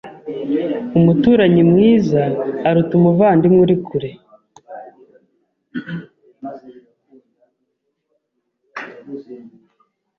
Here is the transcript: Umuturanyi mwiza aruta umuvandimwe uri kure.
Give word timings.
Umuturanyi 0.97 1.61
mwiza 1.69 2.21
aruta 2.67 2.93
umuvandimwe 2.99 3.59
uri 3.65 3.77
kure. 3.85 4.11